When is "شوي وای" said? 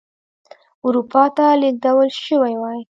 2.25-2.79